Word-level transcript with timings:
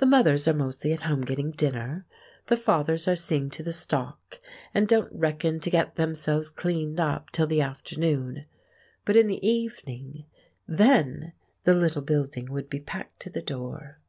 The 0.00 0.06
mothers 0.06 0.48
are 0.48 0.52
mostly 0.52 0.92
at 0.92 1.02
home 1.02 1.20
getting 1.20 1.52
dinner; 1.52 2.06
the 2.46 2.56
fathers 2.56 3.06
are 3.06 3.14
seeing 3.14 3.50
to 3.50 3.62
the 3.62 3.72
stock, 3.72 4.40
and 4.74 4.88
don't 4.88 5.12
reckon 5.12 5.60
to 5.60 5.70
get 5.70 5.94
themselves 5.94 6.50
"cleaned 6.50 6.98
up" 6.98 7.30
till 7.30 7.46
the 7.46 7.60
afternoon. 7.60 8.46
But 9.04 9.14
in 9.14 9.28
the 9.28 9.48
evening—then 9.48 11.34
the 11.62 11.74
little 11.74 12.02
building 12.02 12.50
would 12.50 12.68
be 12.68 12.80
packed 12.80 13.20
to 13.20 13.30
the 13.30 13.42
door. 13.42 14.00